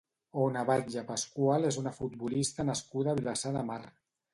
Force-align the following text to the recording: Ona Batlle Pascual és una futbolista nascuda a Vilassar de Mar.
Ona 0.45 0.63
Batlle 0.69 1.03
Pascual 1.11 1.69
és 1.73 1.79
una 1.85 1.95
futbolista 2.01 2.69
nascuda 2.75 3.17
a 3.17 3.21
Vilassar 3.23 3.59
de 3.61 3.69
Mar. 3.73 3.83